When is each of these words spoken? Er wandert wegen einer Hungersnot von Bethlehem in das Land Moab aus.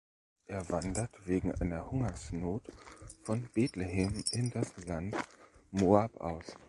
Er 0.47 0.67
wandert 0.71 1.27
wegen 1.27 1.53
einer 1.53 1.91
Hungersnot 1.91 2.63
von 3.21 3.47
Bethlehem 3.53 4.23
in 4.31 4.49
das 4.49 4.75
Land 4.87 5.15
Moab 5.69 6.19
aus. 6.19 6.57